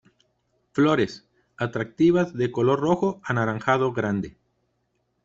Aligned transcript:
Flores, 0.71 1.27
atractivas 1.57 2.33
de 2.33 2.51
color 2.51 2.79
rojo 2.79 3.21
anaranjado 3.23 3.93
grande. 3.93 4.35